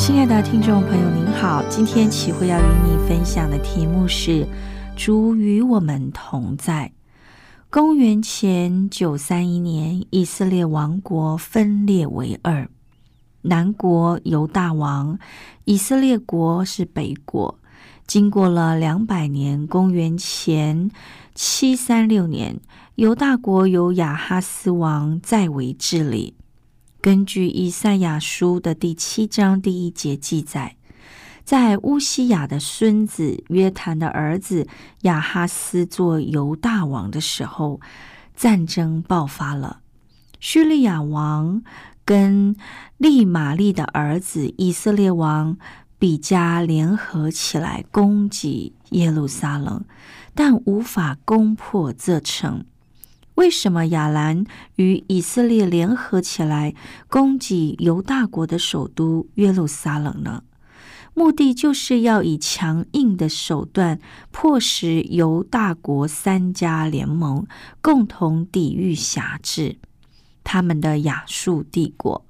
[0.00, 4.46] 亲爱的听众朋友，您好，今天启慧要与你分享的题目是
[4.96, 6.90] “主与我们同在”。
[7.68, 12.66] 公元前九三一年，以色列王国分裂为二，
[13.42, 15.18] 南国犹大王，
[15.66, 17.58] 以色列国是北国。
[18.06, 20.90] 经过了两百年，公元前
[21.34, 22.58] 七三六年，
[22.94, 26.32] 犹大国由亚哈斯王在位治理。
[27.02, 30.76] 根据以赛亚书的第七章第一节记载。
[31.42, 34.68] 在乌西雅的孙子约坦的儿子
[35.02, 37.80] 亚哈斯做犹大王的时候，
[38.36, 39.80] 战争爆发了。
[40.38, 41.62] 叙利亚王
[42.04, 42.54] 跟
[42.98, 45.56] 利玛利的儿子以色列王
[45.98, 49.84] 比加联合起来攻击耶路撒冷，
[50.34, 52.66] 但无法攻破这城。
[53.40, 54.44] 为什么亚兰
[54.76, 56.74] 与以色列联合起来
[57.08, 60.42] 攻击犹大国的首都耶路撒冷呢？
[61.14, 63.98] 目的就是要以强硬的手段
[64.30, 67.46] 迫使犹大国三家联盟，
[67.80, 69.78] 共同抵御辖制
[70.44, 72.26] 他们的亚述帝国。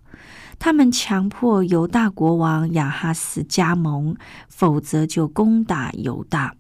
[0.61, 4.15] 他们强迫犹大国王亚哈斯加盟，
[4.47, 6.55] 否则就攻打犹大，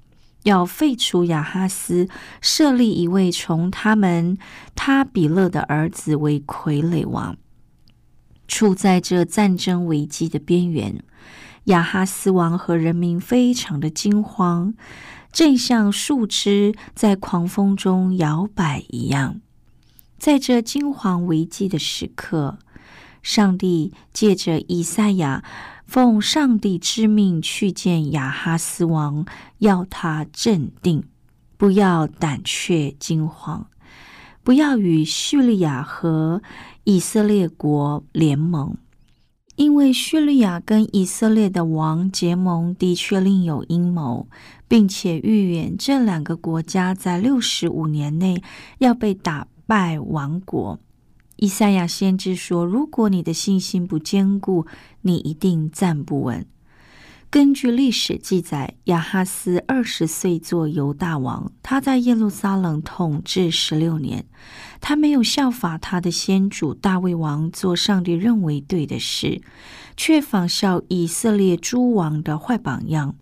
[0.45, 2.09] 要废除亚哈斯，
[2.41, 4.39] 设立一位从他们
[4.75, 7.37] 他比勒的儿子为傀儡王。
[8.49, 11.03] 处在这战争危机的边缘。
[11.65, 14.75] 亚哈斯王和人民非常的惊慌，
[15.31, 19.41] 正像树枝在狂风中摇摆一样。
[20.19, 22.59] 在这惊惶危机的时刻，
[23.23, 25.45] 上帝借着以赛亚，
[25.91, 29.27] 奉上帝之命去见亚哈斯王，
[29.59, 31.03] 要他镇定，
[31.57, 33.67] 不要胆怯惊慌，
[34.45, 36.43] 不要与叙利亚和
[36.85, 38.77] 以色列国联盟。
[39.57, 44.29] 因为叙利亚跟以色列的王结盟，的确另有阴谋，
[44.69, 48.41] 并且预言这两个国家在六十五年内
[48.79, 50.79] 要被打败亡国。
[51.41, 54.67] 以赛亚先知说：“如果你的信心不坚固，
[55.01, 56.47] 你一定站不稳。”
[57.31, 64.27] 根据历史记载，亚哈斯二十岁做犹大王，他在耶路撒冷统治十六年。
[64.83, 69.41] 他没有效法他的先主大卫王做上帝认为对的事，
[69.97, 73.15] 却仿效以色列诸王的坏榜样，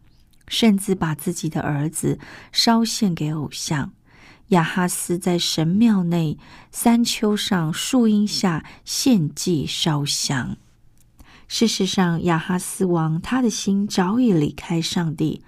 [0.48, 2.18] 甚至把自己的儿子
[2.50, 3.92] 烧献给偶像。
[4.48, 6.38] 亚哈斯在神庙内
[6.72, 10.56] 山丘上树荫下献祭烧香。
[11.46, 15.42] 事实上，亚哈斯王他的心早已离开上帝，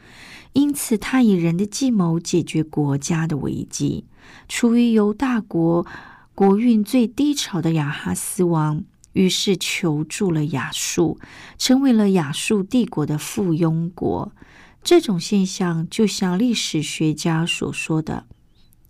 [0.54, 4.04] 因此他以人的计谋解决国家的危机。
[4.48, 5.86] 处于犹大国
[6.34, 11.18] 国运最低潮的亚哈斯王，于是求助了亚述，
[11.58, 14.32] 成为了亚述帝国的附庸国。
[14.82, 18.26] 这种现象，就像历史学家所说的。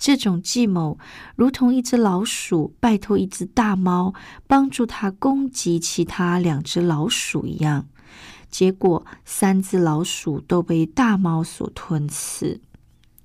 [0.00, 0.98] 这种计谋
[1.36, 4.14] 如同一只老鼠拜托一只大猫
[4.46, 7.86] 帮助它攻击其他两只老鼠一样，
[8.50, 12.62] 结果三只老鼠都被大猫所吞吃。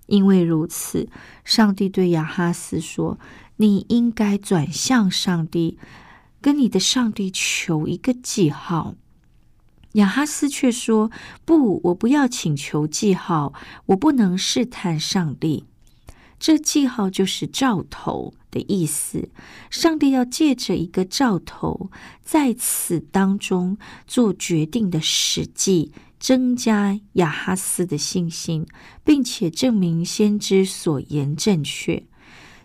[0.07, 1.07] 因为如此，
[1.45, 3.17] 上帝对亚哈斯说
[3.55, 5.79] ：“你应该转向上帝，
[6.41, 8.95] 跟你的上帝求一个记号。”
[9.93, 11.09] 亚哈斯却说
[11.45, 13.53] ：“不，我不要请求记号，
[13.85, 15.63] 我不能试探上帝。”
[16.39, 19.29] 这记号就是兆头的意思。
[19.69, 21.89] 上帝要借着一个兆头，
[22.21, 28.65] 在此当中做决定的实际，增加亚哈斯的信心，
[29.03, 32.03] 并且证明先知所言正确。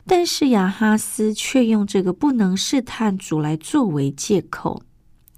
[0.06, 4.82] 但是亚哈斯却用这个不能试探主来作为借口。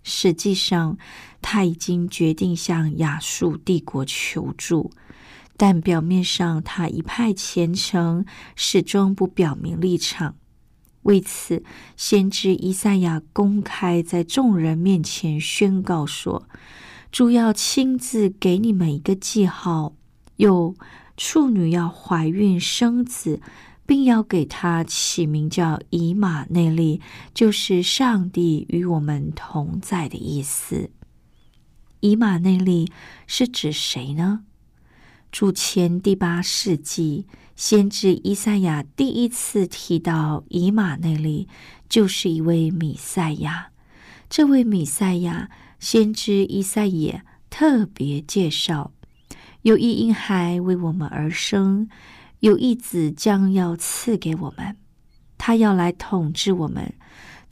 [0.03, 0.97] 实际上，
[1.41, 4.91] 他已经决定向亚述帝国求助，
[5.57, 8.25] 但表面上他一派虔诚，
[8.57, 10.37] 始终不表明立场。
[11.03, 11.63] 为此，
[11.97, 16.49] 先知以赛亚公开在众人面前宣告说
[17.11, 19.95] ：“主要亲自给你们一个记号，
[20.37, 20.75] 有
[21.17, 23.41] 处女要怀孕生子。”
[23.85, 27.01] 并要给他起名叫以马内利，
[27.35, 30.91] 就是上帝与我们同在的意思。
[31.99, 32.91] 以马内利
[33.27, 34.45] 是指谁呢？
[35.33, 37.25] 主前第八世纪，
[37.57, 41.49] 先知以赛亚第一次提到以马内利，
[41.89, 43.71] 就是一位米赛亚。
[44.29, 45.49] 这位米赛亚，
[45.81, 48.93] 先知以赛亚特别介绍，
[49.63, 51.89] 有一婴孩为我们而生。
[52.41, 54.77] 有一子将要赐给我们，
[55.39, 56.93] 他要来统治我们，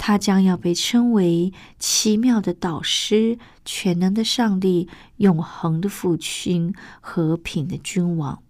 [0.02, 4.88] 他将要被称为奇妙的导师、全能的上帝、
[5.18, 8.42] 永恒的父亲、和平的君王。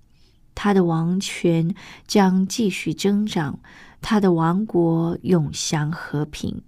[0.54, 1.74] 他的王权
[2.06, 3.58] 将继续增长，
[4.00, 6.62] 他的王国永享和平。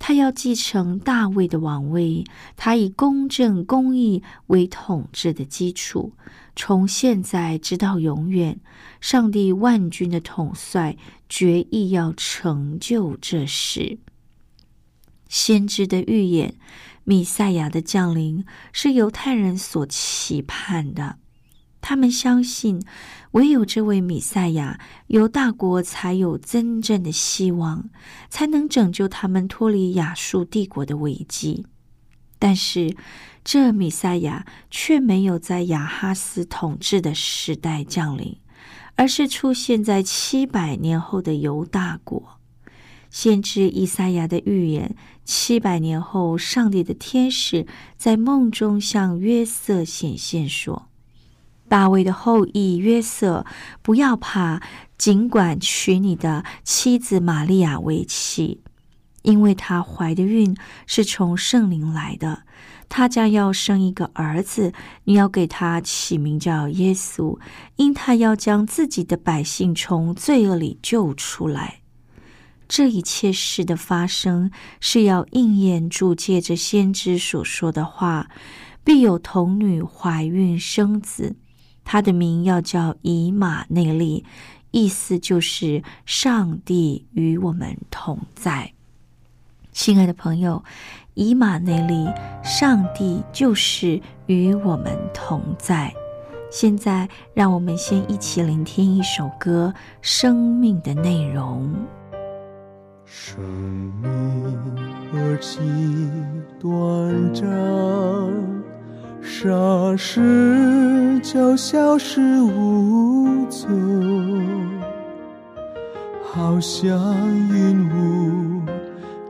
[0.00, 2.24] 他要继承大卫的王位，
[2.56, 6.12] 他以公正公义为统治的基础，
[6.56, 8.58] 从现在直到永远。
[9.00, 10.96] 上帝万军的统帅
[11.28, 13.98] 决意要成就这事。
[15.34, 16.54] 先知的预言，
[17.02, 21.18] 米赛亚的降临是犹太人所期盼的。
[21.80, 22.80] 他们相信，
[23.32, 24.78] 唯有这位米赛亚，
[25.08, 27.90] 犹大国才有真正的希望，
[28.30, 31.66] 才能拯救他们脱离亚述帝国的危机。
[32.38, 32.94] 但是，
[33.42, 38.38] 这米赛亚却没有在亚哈斯统治的时代降临，
[38.94, 42.33] 而是出现在七百年后的犹大国。
[43.14, 47.64] 先知以赛亚的预言：七百年后，上帝的天使
[47.96, 50.88] 在梦中向约瑟显现说。
[51.68, 53.46] 大卫的后裔约瑟，
[53.82, 54.60] 不要怕，
[54.98, 58.60] 尽管娶你的妻子玛利亚为妻，
[59.22, 62.42] 因为她怀的孕是从圣灵来的。
[62.88, 64.72] 他将要生一个儿子，
[65.04, 67.38] 你要给他起名叫耶稣，
[67.76, 71.83] 因他要将自己的百姓从罪恶里救出来。
[72.68, 74.50] 这一切事的发生，
[74.80, 78.30] 是要应验住借着先知所说的话：
[78.82, 81.36] 必有童女怀孕生子。
[81.84, 84.24] 他的名要叫以马内利，
[84.70, 88.72] 意思就是上帝与我们同在。
[89.70, 90.64] 亲爱的朋友，
[91.14, 92.06] 以马内利，
[92.42, 95.92] 上帝就是与我们同在。
[96.50, 101.68] 现在，让我们先一起聆听一首歌《生命的内容》。
[103.16, 103.38] 生
[104.02, 104.10] 命
[105.12, 105.60] 何其
[106.58, 107.46] 短暂。
[109.22, 113.70] 霎时就消失无踪，
[116.24, 116.98] 好像
[117.50, 118.62] 云雾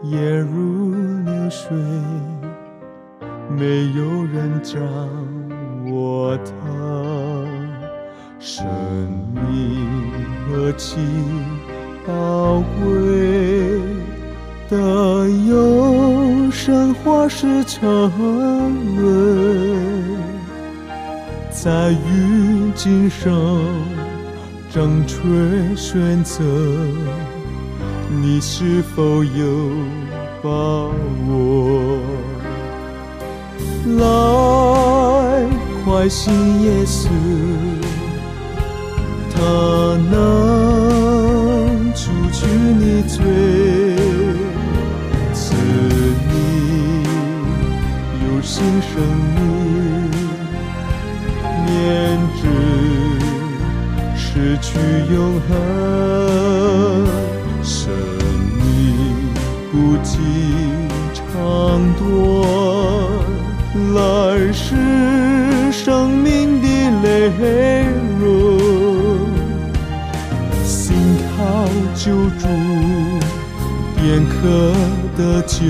[0.03, 0.95] 也如
[1.27, 1.77] 流水，
[3.51, 4.81] 没有人掌
[5.93, 6.55] 握它。
[8.39, 8.65] 生
[9.35, 10.11] 命
[10.49, 10.97] 何其
[12.07, 13.74] 宝贵，
[14.69, 17.83] 的有生花是沉
[18.97, 20.17] 沦，
[21.51, 23.33] 在雨景上
[24.71, 25.19] 正确
[25.77, 26.43] 选择，
[28.23, 29.71] 你是否有
[30.43, 30.49] 把
[31.29, 31.99] 握？
[33.99, 35.47] 来，
[35.85, 37.09] 快信耶稣，
[39.31, 39.41] 他
[40.11, 43.84] 能除去你罪。
[48.47, 49.01] 新生
[49.35, 50.11] 命，
[51.67, 51.73] 念
[52.37, 52.43] 之
[54.15, 54.23] 失
[54.61, 54.69] 去
[55.13, 55.17] 永
[55.49, 55.51] 恒。
[57.63, 57.91] 生
[58.59, 58.63] 命
[59.73, 60.13] 不计
[61.15, 61.25] 长
[61.97, 62.05] 短，
[63.95, 63.97] 来
[64.53, 64.77] 世
[65.73, 66.69] 生命的
[67.03, 67.07] 泪
[68.21, 68.23] 润，
[70.63, 70.95] 心
[71.35, 71.35] 靠
[71.95, 72.05] 救
[72.39, 72.45] 助，
[73.97, 74.33] 便可
[75.17, 75.65] 得救。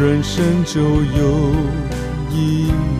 [0.00, 1.52] 人生就有
[2.30, 2.99] 意义。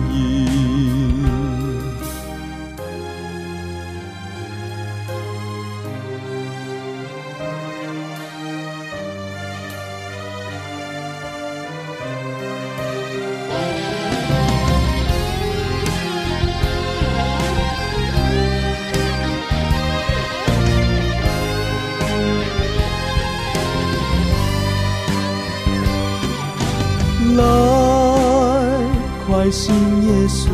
[29.51, 30.49] 信耶稣，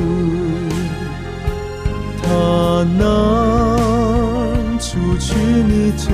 [2.24, 6.12] 他能除去你罪，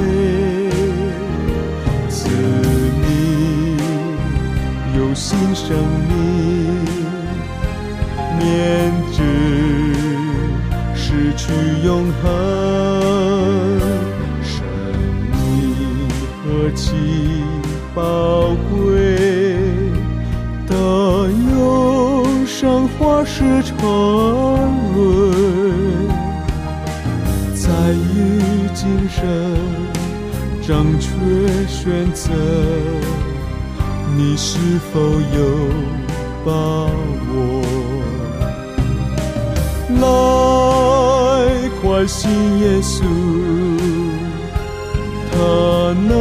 [2.10, 3.78] 赐你
[4.98, 5.78] 有新生
[6.10, 6.13] 命，
[8.38, 8.92] 免
[31.84, 32.32] 选择，
[34.16, 34.58] 你是
[34.94, 35.68] 否有
[36.46, 36.52] 把
[37.34, 37.34] 握？
[40.00, 40.04] 来，
[41.82, 43.04] 快信耶稣，
[45.30, 45.36] 他
[46.08, 46.13] 能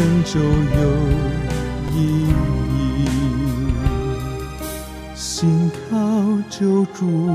[0.00, 0.48] 生就有
[1.92, 2.24] 意
[2.96, 3.04] 义。
[5.14, 7.28] 心靠救主，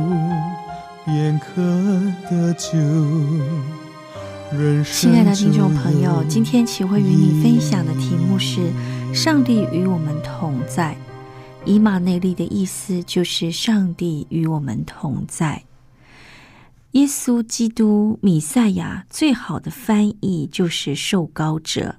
[1.05, 1.61] 便可
[2.27, 2.75] 得救。
[4.51, 8.71] 人生亲爱的听众朋友，今天启慧与你分享的题目是
[9.13, 10.97] “上帝与我们同在”。
[11.65, 15.61] 以马内利的意思就是“上帝与我们同在”。
[16.93, 21.97] 耶稣基督米赛亚最好的翻译就是受膏者，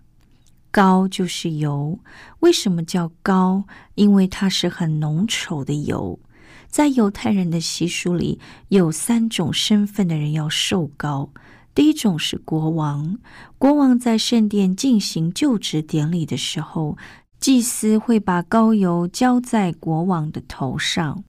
[0.77, 1.99] 膏就是油。
[2.41, 3.65] 为什么叫膏？
[3.95, 6.21] 因为它是很浓稠的油。
[6.69, 11.31] 在犹太人的习俗里，有三种身份的人要受膏。
[11.75, 13.17] 第一种是国王，
[13.57, 16.99] 国王在圣殿进行就职典礼的时候，
[17.41, 21.25] 祭司会把膏油浇在国王的头上。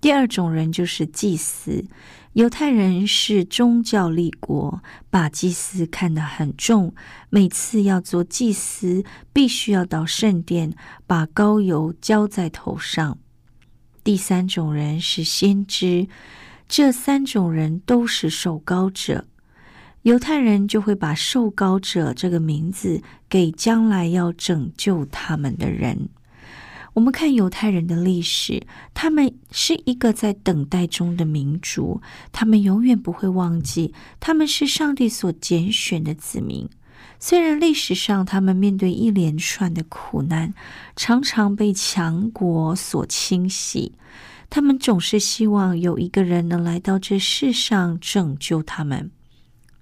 [0.00, 1.84] 第二种人就是祭司。
[2.34, 6.92] 犹太人是宗教立国，把祭司看得很重。
[7.30, 10.74] 每次要做祭司，必须要到圣殿，
[11.06, 13.18] 把膏油浇在头上。
[14.02, 16.08] 第三种人是先知，
[16.68, 19.26] 这三种人都是受膏者。
[20.02, 26.08] 犹太人就会把受膏者这个名字给将来要拯救他们的人。
[26.94, 36.68] 我们看犹太人的历史，他们是一个在等待中的民族，他们永远不会忘记他们是上帝所拣选的子民。
[37.18, 40.54] 虽然历史上他们面对一连串的苦难，
[40.94, 43.92] 常常被强国所侵袭，
[44.48, 49.10] 他们总是希望有一个人能来到这世上拯救他们。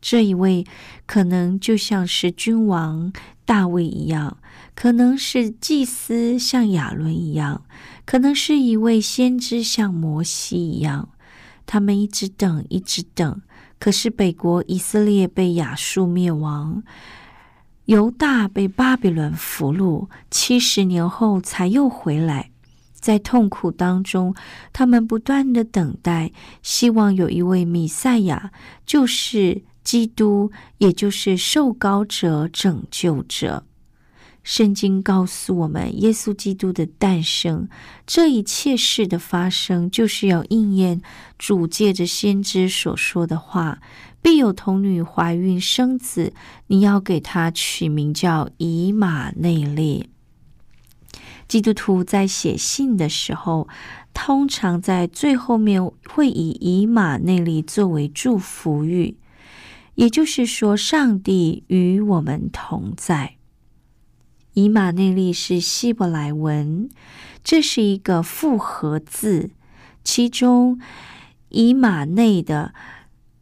[0.00, 0.64] 这一位
[1.06, 3.12] 可能就像是君王
[3.44, 4.38] 大卫一样。
[4.74, 7.64] 可能是祭司像亚伦一样，
[8.04, 11.10] 可能是一位先知像摩西一样。
[11.64, 13.40] 他们一直等，一直等。
[13.78, 16.82] 可是北国以色列被亚述灭亡，
[17.86, 22.50] 犹大被巴比伦俘虏，七十年后才又回来。
[22.94, 24.34] 在痛苦当中，
[24.72, 26.30] 他们不断的等待，
[26.62, 28.52] 希望有一位弥赛亚，
[28.86, 33.64] 就是基督，也就是受膏者、拯救者。
[34.42, 37.68] 圣经告诉我们，耶稣基督的诞生，
[38.06, 41.00] 这一切事的发生，就是要应验
[41.38, 43.80] 主借着先知所说的话：
[44.20, 46.32] 必有童女怀孕生子，
[46.66, 50.08] 你要给他取名叫以马内利。
[51.46, 53.68] 基督徒在写信的时候，
[54.14, 59.16] 通常在最后面会以以马内利作为祝福语，
[59.94, 63.36] 也就是说，上帝与我们同在。
[64.54, 66.88] 以马内利是希伯来文，
[67.42, 69.50] 这是一个复合字。
[70.04, 70.80] 其中
[71.48, 72.74] 以马内的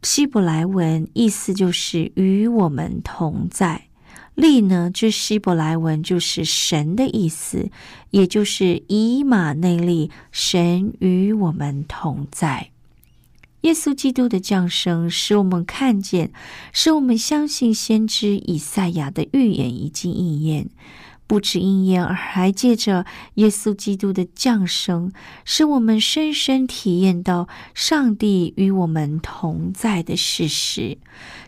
[0.03, 3.87] 希伯来文意思就是与我们同在。
[4.33, 7.69] 利呢，这希伯来文就是神的意思，
[8.11, 12.70] 也就是以马内利，神与我们同在。
[13.61, 16.31] 耶稣基督的降生，使我们看见，
[16.73, 20.69] 使我们相信先知以赛亚的预言已经应验。
[21.27, 25.13] 不止应验，而还借着耶稣基督的降生，
[25.45, 30.97] 使我们深深体验到上帝与我们同在的事实。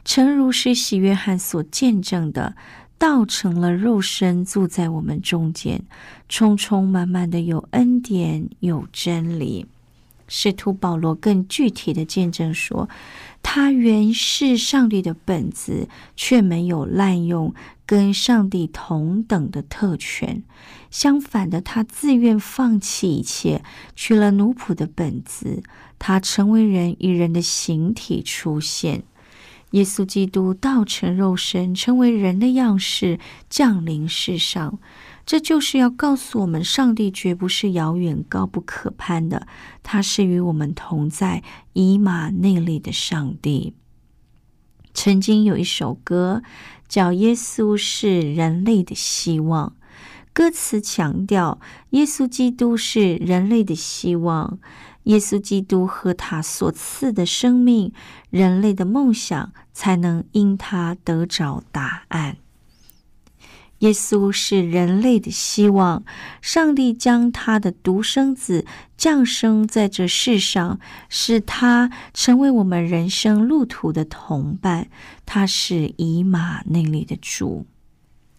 [0.06, 2.56] 诚如是喜约翰所见证的，
[2.98, 5.84] 道成了肉身，住在我们中间，
[6.30, 9.66] 充充满满的有恩典，有真理。
[10.36, 12.90] 使徒保罗更具体的见证说，
[13.44, 17.54] 他原是上帝的本子，却没有滥用
[17.86, 20.42] 跟上帝同等的特权。
[20.90, 23.64] 相反的，他自愿放弃一切，
[23.96, 25.62] 取了奴仆的本子。
[26.00, 29.04] 他成为人，以人的形体出现。
[29.72, 33.20] 耶稣基督道成肉身，成为人的样式，
[33.52, 34.80] 降临世上。
[35.26, 39.48] 这就是要告诉我们，上帝绝不是遥远高不可攀的，
[39.82, 43.74] 他是与我们同在，以马内利的上帝。
[44.94, 46.44] 曾经有一首歌
[46.88, 49.70] 叫《耶稣是人类的希望》，
[50.34, 51.60] 歌词强调
[51.92, 54.60] 耶稣基督是人类的希望，
[55.04, 57.92] 耶稣基督和他所赐的生命，
[58.30, 62.38] 人类的梦想才能因他得着答案。
[63.84, 66.06] 耶稣是人类的希望，
[66.42, 74.88] 上帝将他的独生子降生在这世上，使他成为我们人生路途的同伴。
[75.26, 77.66] 他是以马内利的主。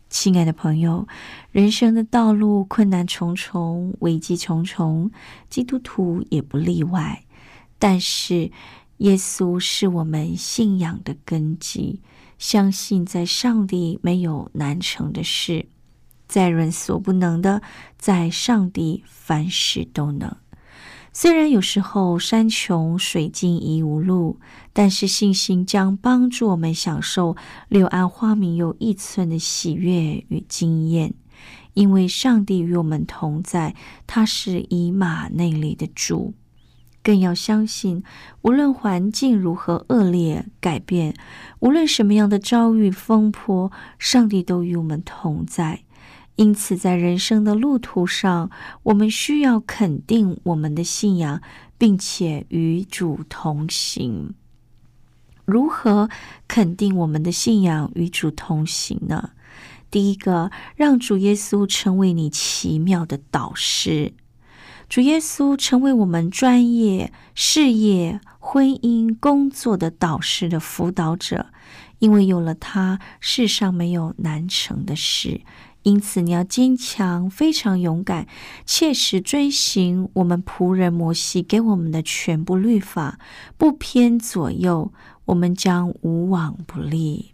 [0.08, 1.06] 亲爱的朋友，
[1.50, 5.10] 人生的道路困难重重，危机重重，
[5.50, 7.22] 基督徒也不例外。
[7.78, 8.50] 但是，
[8.98, 12.00] 耶稣是我们信仰的根基。
[12.38, 15.66] 相信在上帝没有难成的事，
[16.26, 17.62] 在人所不能的，
[17.98, 20.36] 在上帝凡事都能。
[21.12, 24.40] 虽然有时候山穷水尽疑无路，
[24.72, 27.36] 但是信心将帮助我们享受
[27.68, 31.14] 柳暗花明又一村的喜悦与经验，
[31.74, 33.76] 因为上帝与我们同在，
[34.08, 36.34] 他是以马内利的主。
[37.04, 38.02] 更要相信，
[38.40, 41.14] 无论环境如何恶劣改变，
[41.60, 45.82] 无论什么样的遭遇风波，上帝都与我们同在。
[46.36, 48.50] 因此，在人生的路途上，
[48.84, 51.40] 我们需要肯定我们的信仰，
[51.78, 54.34] 并且与主同行。
[55.44, 56.08] 如何
[56.48, 59.30] 肯定我们的信仰与主同行呢？
[59.90, 64.14] 第一个，让主耶稣成为你奇妙的导师。
[64.94, 71.46] 主耶稣成为我们专业事业、婚姻、工作的导师的辅导者，
[71.98, 75.40] 因为有了他，世上没有难成的事。
[75.82, 78.28] 因此，你要坚强、非常勇敢，
[78.64, 83.18] 切实遵行我们仆人摩西给我们的全部律法，
[83.58, 84.92] 不偏左右，
[85.24, 87.32] 我们将无往不利。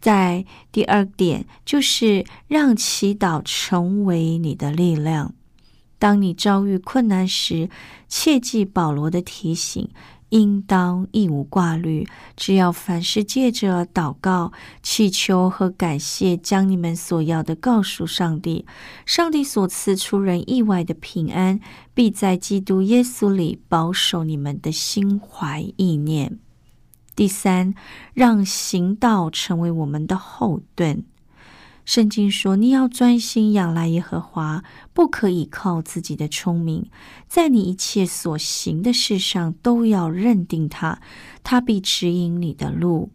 [0.00, 5.34] 在第二点，就是让祈祷成为你的力量。
[6.04, 7.70] 当你遭遇困难时，
[8.08, 9.88] 切记保罗的提醒，
[10.28, 18.66] 应当一无挂虑，只要凡事借着祷告、祈求和感谢，将你们所要的告诉上帝。
[19.06, 21.58] 上帝所赐出人意外的平安，
[21.94, 26.38] 必在基督耶稣里保守你们的心怀意念。
[27.16, 27.72] 第三，
[28.12, 31.02] 让行道成为我们的后盾。
[31.84, 36.88] 圣经说：“你要专心仰赖耶和华，不可以靠自己的聪明，
[37.28, 41.00] 在你一切所行的事上都要认定他，
[41.42, 43.10] 他必指引你的路。”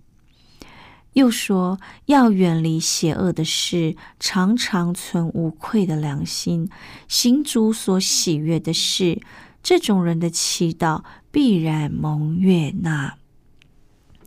[1.13, 6.69] 又说：“要远离邪恶的事，常常存无愧的良心，
[7.08, 9.19] 行主所喜悦的事。
[9.63, 13.15] 这种人的祈祷必然蒙悦纳。”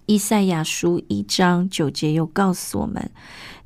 [0.07, 3.13] 以赛亚书一章九节又告诉我们。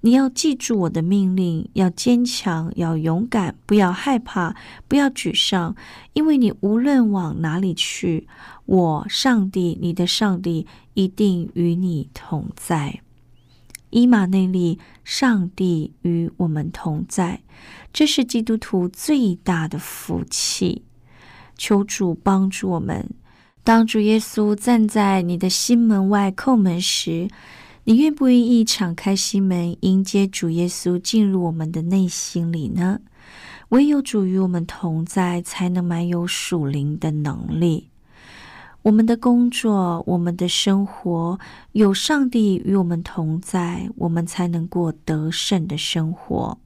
[0.06, 4.54] 你要记住我的命令，要坚强，要勇敢，不要害怕，
[4.86, 5.74] 不要沮丧，
[6.12, 8.28] 因为你无论往哪里去，
[8.66, 10.64] 我上帝，你的上帝
[10.94, 13.00] 一定与你同在。
[13.90, 17.42] 伊玛内利，上帝与我们同在，
[17.92, 20.84] 这是基督徒最大的福气。
[21.56, 23.10] 求主帮助我们，
[23.64, 27.28] 当主耶稣站在你的心门外叩门时。
[27.88, 32.99] 你愿不愿意敞开心门，迎接主耶稣进入我们的内心里呢？
[33.68, 37.88] 唯有主与我们同在，才能满有属灵的能力。
[38.83, 41.38] 我们的工作，我们的生活，
[41.72, 46.59] 有上帝与我们同在，我们才能过得胜的生活。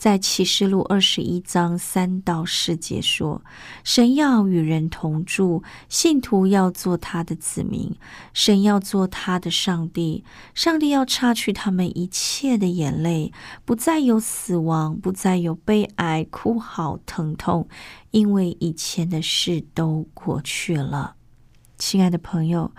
[0.00, 3.44] 在启示录二十一章三到四节说
[3.84, 7.94] ：“神要与人同住，信徒要做他的子民，
[8.32, 13.30] 神要做他的上帝，上帝要擦去他们一切的眼泪，
[13.66, 17.68] 不再有死亡，不再有悲哀、哭嚎、疼痛，
[18.10, 21.16] 因为以前的事都过去了。”
[21.80, 22.70] 亲爱的朋友，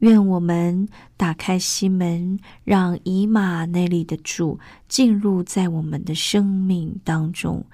[0.00, 4.58] 愿我们打开心门，让以马内利的主
[4.88, 7.64] 进入在我们的生命当中，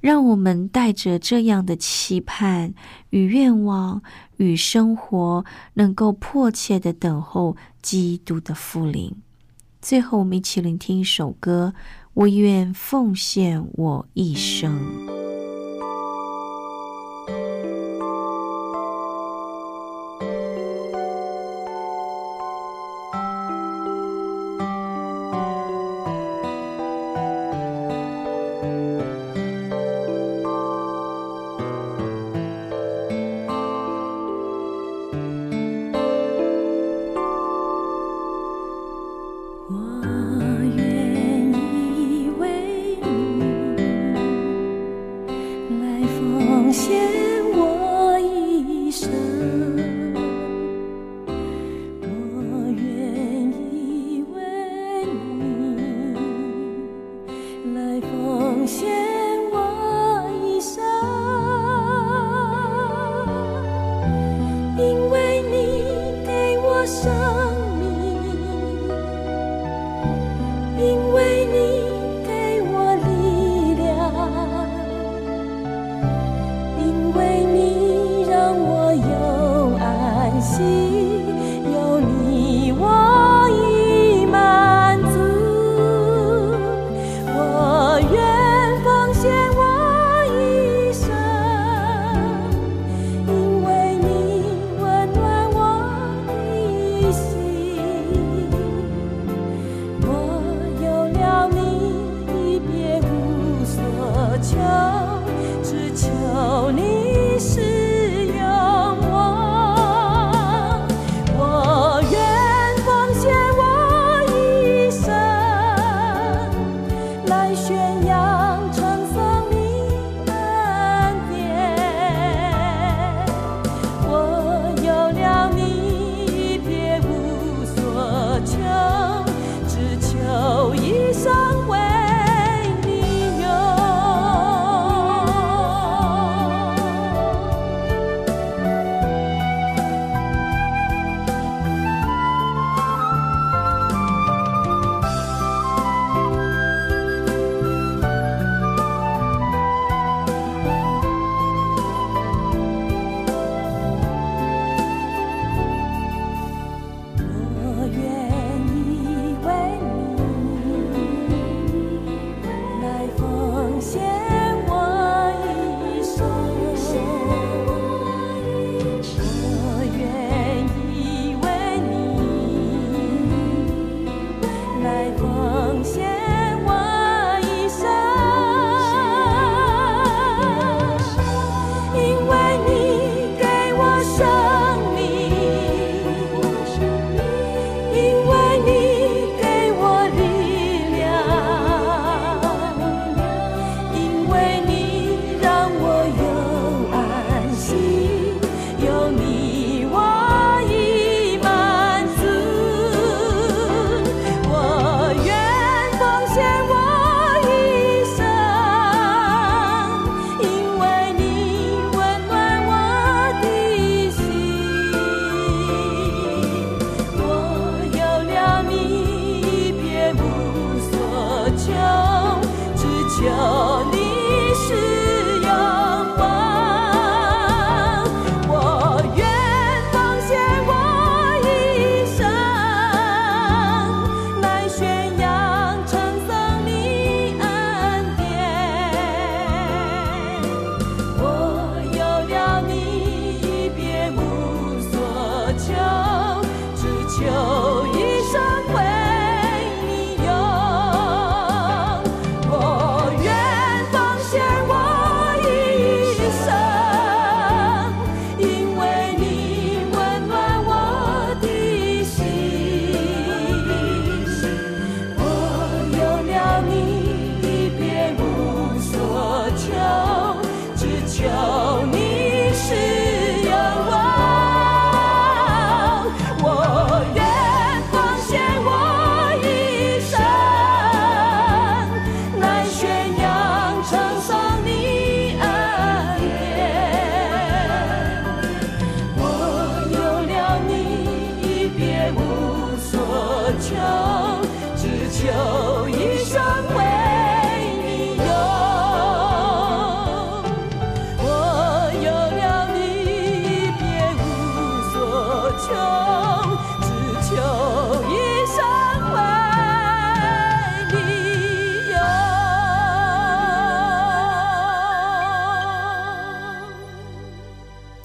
[0.00, 2.74] 让我们带着这样的期盼
[3.10, 4.02] 与愿望
[4.38, 5.44] 与生活，
[5.74, 9.14] 能够迫切的等候基督的复临。
[9.80, 11.74] 最后，我们一起聆听一首歌：
[12.14, 14.74] 我愿奉献我一生。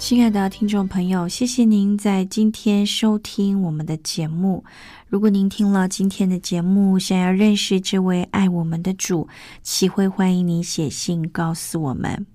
[0.09, 4.63] 亲爱的听众朋友，谢谢您在今天收听我们的节目。
[5.07, 9.27] 如果您听了今天的节目，想要认识这位爱我们的主，
[9.61, 12.25] 岂会欢迎你写信告诉我们。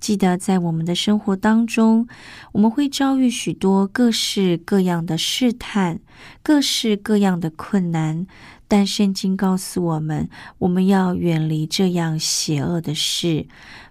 [0.00, 2.08] 记得在我们的生活当中，
[2.52, 6.00] 我们会遭遇许多各式各样的试探，
[6.42, 8.26] 各式各样的困难。
[8.66, 13.46] 但圣经告诉我们，我们要远离这样邪恶的事。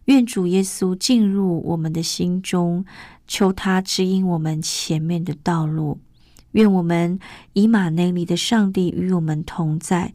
[0.05, 2.85] 愿主耶稣进入我们的心中，
[3.27, 5.99] 求他指引我们前面的道路。
[6.51, 7.19] 愿我们
[7.53, 10.13] 以马内利的上帝与我们同在，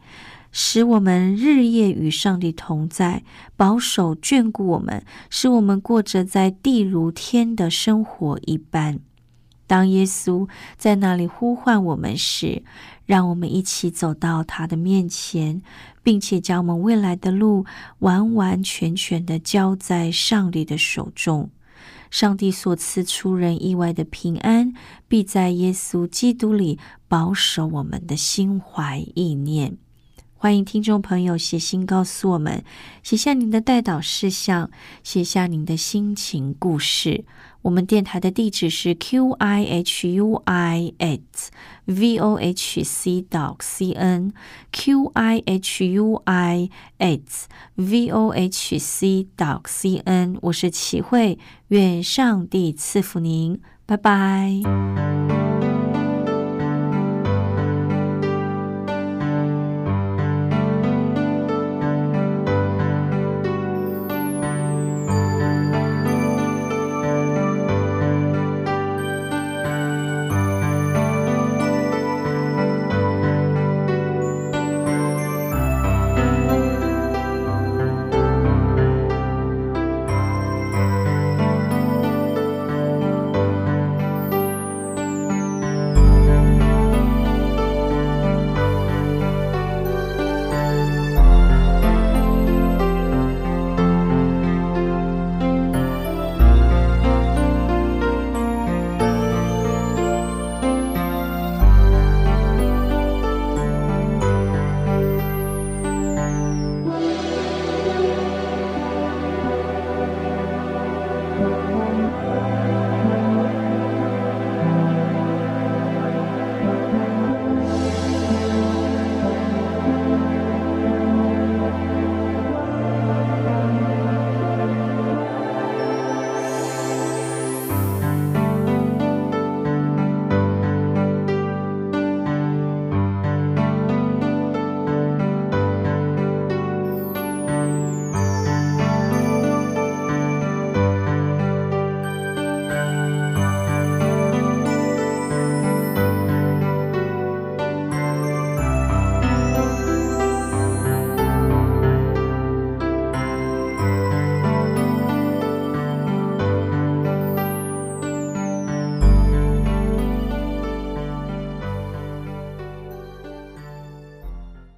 [0.51, 3.23] 使我们日夜与上帝同在，
[3.57, 8.99] 保守眷顾我们，使我们过着在地如天的生活一般。
[9.67, 12.63] 当耶稣在那里呼唤我们时，
[13.07, 15.63] 让我们一起走到他的面前，
[16.03, 17.65] 并且将我们未来的路
[18.01, 21.51] 完完全全的交在上帝的手中。
[22.13, 24.75] 上帝所赐出人意外的平安，
[25.09, 29.79] 必在耶稣基督里保守我们的心怀意念。
[30.35, 32.63] 欢迎听众朋友写信告诉我们，
[33.03, 34.71] 写下您的代祷事项，
[35.03, 37.25] 写下您的心情故事。
[37.63, 41.21] 我们电台的地址是 q i h u i at
[41.85, 44.33] v o h c dot c n
[44.71, 50.39] q i h u i at v o h c dot c n。
[50.43, 55.42] 我是齐慧，愿上帝赐福您，拜拜。